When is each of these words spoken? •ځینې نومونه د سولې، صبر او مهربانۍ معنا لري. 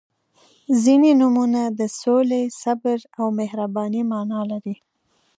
•ځینې 0.83 1.11
نومونه 1.21 1.61
د 1.79 1.81
سولې، 2.01 2.43
صبر 2.61 2.99
او 3.19 3.25
مهربانۍ 3.39 4.01
معنا 4.11 4.39
لري. 4.51 4.75